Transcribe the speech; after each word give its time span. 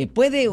Eh, 0.00 0.06
¿Puede, 0.06 0.48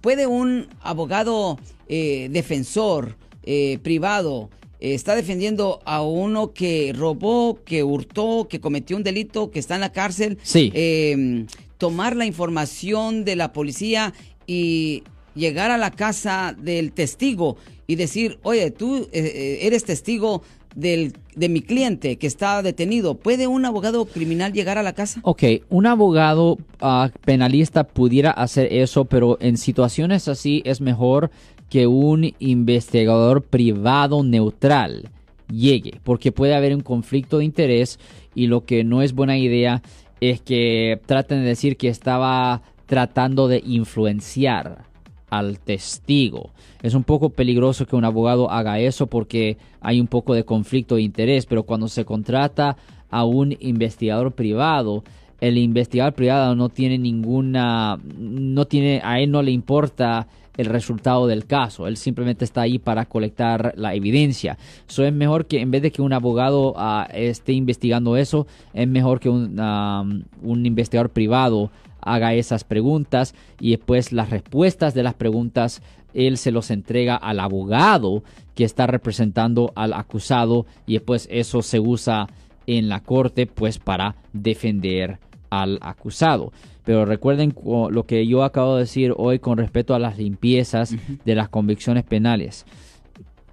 puede 0.00 0.26
un 0.26 0.66
abogado 0.80 1.56
eh, 1.88 2.26
defensor 2.32 3.14
eh, 3.44 3.78
privado 3.80 4.50
eh, 4.80 4.94
está 4.94 5.14
defendiendo 5.14 5.78
a 5.84 6.02
uno 6.02 6.52
que 6.52 6.92
robó, 6.98 7.62
que 7.64 7.84
hurtó, 7.84 8.48
que 8.50 8.58
cometió 8.58 8.96
un 8.96 9.04
delito, 9.04 9.52
que 9.52 9.60
está 9.60 9.76
en 9.76 9.82
la 9.82 9.92
cárcel? 9.92 10.36
Sí. 10.42 10.72
eh, 10.74 11.46
tomar 11.78 12.16
la 12.16 12.26
información 12.26 13.24
de 13.24 13.36
la 13.36 13.52
policía 13.52 14.14
y 14.48 15.04
llegar 15.36 15.70
a 15.70 15.78
la 15.78 15.92
casa 15.92 16.56
del 16.58 16.90
testigo 16.90 17.56
y 17.86 17.94
decir, 17.94 18.40
oye, 18.42 18.72
tú 18.72 19.08
eres 19.12 19.84
testigo 19.84 20.42
del, 20.78 21.14
de 21.34 21.48
mi 21.48 21.60
cliente 21.60 22.16
que 22.16 22.26
está 22.28 22.62
detenido. 22.62 23.16
¿Puede 23.16 23.48
un 23.48 23.64
abogado 23.64 24.04
criminal 24.04 24.52
llegar 24.52 24.78
a 24.78 24.82
la 24.82 24.92
casa? 24.92 25.20
Ok, 25.24 25.42
un 25.68 25.86
abogado 25.86 26.58
ah, 26.80 27.10
penalista 27.24 27.84
pudiera 27.84 28.30
hacer 28.30 28.72
eso, 28.72 29.04
pero 29.04 29.38
en 29.40 29.56
situaciones 29.56 30.28
así 30.28 30.62
es 30.64 30.80
mejor 30.80 31.30
que 31.68 31.86
un 31.88 32.32
investigador 32.38 33.42
privado 33.42 34.22
neutral 34.22 35.10
llegue, 35.50 36.00
porque 36.04 36.30
puede 36.30 36.54
haber 36.54 36.74
un 36.74 36.82
conflicto 36.82 37.38
de 37.38 37.44
interés 37.44 37.98
y 38.34 38.46
lo 38.46 38.64
que 38.64 38.84
no 38.84 39.02
es 39.02 39.14
buena 39.14 39.36
idea 39.36 39.82
es 40.20 40.40
que 40.40 41.00
traten 41.06 41.42
de 41.42 41.48
decir 41.48 41.76
que 41.76 41.88
estaba 41.88 42.62
tratando 42.86 43.48
de 43.48 43.62
influenciar 43.66 44.84
al 45.30 45.58
testigo. 45.58 46.50
Es 46.82 46.94
un 46.94 47.04
poco 47.04 47.30
peligroso 47.30 47.86
que 47.86 47.96
un 47.96 48.04
abogado 48.04 48.50
haga 48.50 48.78
eso 48.78 49.06
porque 49.06 49.56
hay 49.80 50.00
un 50.00 50.06
poco 50.06 50.34
de 50.34 50.44
conflicto 50.44 50.96
de 50.96 51.02
interés, 51.02 51.46
pero 51.46 51.64
cuando 51.64 51.88
se 51.88 52.04
contrata 52.04 52.76
a 53.10 53.24
un 53.24 53.56
investigador 53.60 54.32
privado, 54.32 55.04
el 55.40 55.58
investigador 55.58 56.14
privado 56.14 56.54
no 56.54 56.68
tiene 56.68 56.98
ninguna, 56.98 57.98
no 58.18 58.66
tiene, 58.66 59.00
a 59.04 59.20
él 59.20 59.30
no 59.30 59.42
le 59.42 59.52
importa 59.52 60.26
el 60.56 60.66
resultado 60.66 61.28
del 61.28 61.46
caso, 61.46 61.86
él 61.86 61.96
simplemente 61.96 62.44
está 62.44 62.62
ahí 62.62 62.80
para 62.80 63.04
colectar 63.04 63.74
la 63.76 63.94
evidencia. 63.94 64.58
Eso 64.88 65.04
es 65.04 65.12
mejor 65.12 65.46
que 65.46 65.60
en 65.60 65.70
vez 65.70 65.82
de 65.82 65.92
que 65.92 66.02
un 66.02 66.12
abogado 66.12 66.74
ah, 66.76 67.06
esté 67.14 67.52
investigando 67.52 68.16
eso, 68.16 68.48
es 68.74 68.88
mejor 68.88 69.20
que 69.20 69.28
un, 69.28 69.54
ah, 69.60 70.04
un 70.42 70.66
investigador 70.66 71.10
privado 71.10 71.70
haga 72.14 72.34
esas 72.34 72.64
preguntas 72.64 73.34
y 73.60 73.70
después 73.70 74.12
las 74.12 74.30
respuestas 74.30 74.94
de 74.94 75.02
las 75.02 75.14
preguntas 75.14 75.82
él 76.14 76.36
se 76.38 76.50
los 76.50 76.70
entrega 76.70 77.16
al 77.16 77.38
abogado 77.40 78.22
que 78.54 78.64
está 78.64 78.86
representando 78.86 79.72
al 79.76 79.92
acusado 79.92 80.66
y 80.86 80.94
después 80.94 81.28
eso 81.30 81.62
se 81.62 81.78
usa 81.80 82.26
en 82.66 82.88
la 82.88 83.00
corte 83.00 83.46
pues 83.46 83.78
para 83.78 84.16
defender 84.32 85.18
al 85.50 85.78
acusado. 85.82 86.52
Pero 86.84 87.04
recuerden 87.04 87.50
cu- 87.50 87.90
lo 87.90 88.04
que 88.04 88.26
yo 88.26 88.42
acabo 88.44 88.74
de 88.74 88.80
decir 88.82 89.14
hoy 89.16 89.38
con 89.38 89.58
respecto 89.58 89.94
a 89.94 89.98
las 89.98 90.18
limpiezas 90.18 90.94
de 91.24 91.34
las 91.34 91.48
convicciones 91.50 92.04
penales. 92.04 92.64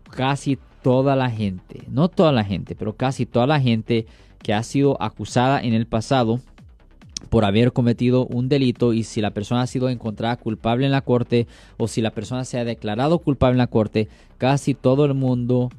Casi 0.10 0.58
toda 0.82 1.16
la 1.16 1.30
gente, 1.30 1.84
no 1.90 2.08
toda 2.10 2.32
la 2.32 2.44
gente, 2.44 2.76
pero 2.76 2.94
casi 2.94 3.26
toda 3.26 3.48
la 3.48 3.60
gente 3.60 4.06
que 4.42 4.54
ha 4.54 4.64
sido 4.64 5.02
acusada 5.02 5.60
en 5.62 5.74
el 5.74 5.88
pasado 5.88 6.40
por 7.30 7.46
haber 7.46 7.74
cometido 7.74 8.26
un 8.26 8.50
delito 8.50 8.94
y 8.94 9.04
si 9.04 9.22
la 9.22 9.32
persona 9.32 9.62
ha 9.62 9.68
sido 9.68 9.90
encontrada 9.90 10.38
culpable 10.38 10.86
en 10.86 10.92
la 10.92 11.02
corte 11.02 11.48
o 11.78 11.88
si 11.88 12.02
la 12.02 12.12
persona 12.12 12.46
se 12.46 12.60
ha 12.60 12.66
declarado 12.66 13.20
culpable 13.20 13.54
en 13.54 13.60
la 13.60 13.68
corte, 13.68 14.08
casi 14.38 14.74
todo 14.74 15.06
el 15.06 15.14
mundo 15.14 15.70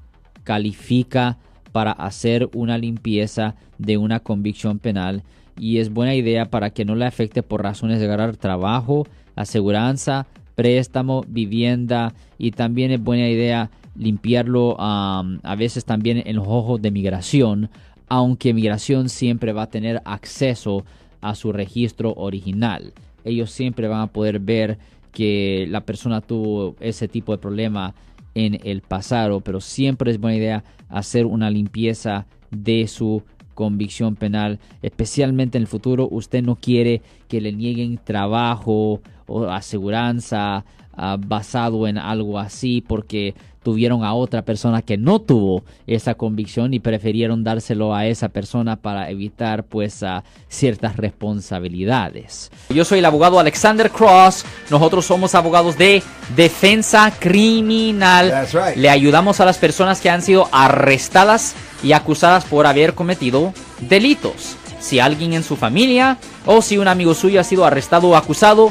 califica 0.45 1.39
para 1.73 1.93
hacer 1.93 2.49
una 2.55 2.79
limpieza 2.79 3.57
de 3.79 3.99
una 3.99 4.21
convicción 4.21 4.79
penal. 4.79 5.23
Y 5.59 5.79
es 5.79 5.93
buena 5.93 6.15
idea 6.15 6.47
para 6.51 6.71
que 6.71 6.85
no 6.85 6.95
le 6.95 7.07
afecte 7.07 7.43
por 7.43 7.63
razones 7.63 8.01
de 8.01 8.07
ganar 8.07 8.37
trabajo, 8.37 9.07
aseguranza, 9.35 10.27
préstamo, 10.55 11.25
vivienda. 11.29 12.15
Y 12.39 12.53
también 12.53 12.93
es 12.93 13.03
buena 13.03 13.29
idea 13.29 13.71
limpiarlo 13.95 14.77
a 14.79 15.55
veces 15.59 15.85
también 15.85 16.23
en 16.27 16.37
los 16.37 16.47
ojos 16.47 16.81
de 16.81 16.91
migración, 16.91 17.71
aunque 18.09 18.55
migración 18.55 19.09
siempre 19.09 19.53
va 19.53 19.63
a 19.63 19.71
tener 19.71 20.03
acceso 20.05 20.85
a 21.29 21.35
su 21.35 21.53
registro 21.53 22.13
original. 22.15 22.93
Ellos 23.25 23.51
siempre 23.51 23.89
van 23.89 24.01
a 24.01 24.13
poder 24.13 24.41
ver 24.41 24.79
que 25.13 25.67
la 25.71 25.85
persona 25.85 26.21
tuvo 26.21 26.77
ese 26.81 27.09
tipo 27.09 27.33
de 27.33 27.39
problema 27.39 27.95
en 28.35 28.61
el 28.65 28.83
pasado, 28.83 29.41
pero 29.41 29.61
siempre 29.61 30.11
es 30.11 30.21
buena 30.21 30.37
idea 30.37 30.65
hacer 30.89 31.27
una 31.27 31.51
limpieza 31.51 32.27
de 32.51 32.87
su 32.87 33.23
convicción 33.55 34.15
penal, 34.15 34.61
especialmente 34.83 35.57
en 35.59 35.63
el 35.63 35.69
futuro. 35.69 36.07
Usted 36.11 36.43
no 36.43 36.57
quiere 36.57 37.03
que 37.29 37.41
le 37.41 37.53
nieguen 37.53 37.99
trabajo 37.99 39.01
o 39.27 39.45
aseguranza 39.47 40.65
ah, 40.97 41.17
basado 41.19 41.87
en 41.87 41.99
algo 41.99 42.39
así 42.39 42.83
porque 42.87 43.35
tuvieron 43.67 44.05
a 44.05 44.15
otra 44.15 44.43
persona 44.43 44.81
que 44.81 44.97
no 44.97 45.21
tuvo 45.21 45.65
esa 45.89 46.15
convicción 46.15 46.73
y 46.73 46.79
prefirieron 46.79 47.43
dárselo 47.43 47.97
a 47.97 48.07
esa 48.07 48.29
persona 48.29 48.77
para 48.77 49.11
evitar 49.11 49.65
pues 49.65 50.05
ah, 50.05 50.23
ciertas 50.49 50.97
responsabilidades. 50.97 52.53
Yo 52.69 52.85
soy 52.85 53.01
el 53.01 53.05
abogado 53.05 53.41
Alexander 53.41 53.91
Cross. 53.91 54.45
Nosotros 54.71 55.05
somos 55.05 55.35
abogados 55.35 55.77
de 55.77 56.01
defensa 56.37 57.13
criminal. 57.19 58.47
Right. 58.53 58.77
Le 58.77 58.89
ayudamos 58.89 59.41
a 59.41 59.45
las 59.45 59.59
personas 59.59 60.01
que 60.01 60.11
han 60.11 60.23
sido 60.23 60.49
arrestadas 60.53 61.57
y 61.83 61.91
acusadas 61.91 62.45
por 62.45 62.69
haber 62.69 62.95
cometido 62.95 63.53
delitos. 63.81 64.57
Si 64.79 65.01
alguien 65.01 65.33
en 65.33 65.43
su 65.43 65.57
familia 65.57 66.19
o 66.45 66.63
si 66.63 66.79
un 66.79 66.87
amigo 66.87 67.15
suyo 67.15 67.41
ha 67.41 67.45
sido 67.45 67.65
arrestado 67.65 68.11
o 68.11 68.15
acusado, 68.15 68.71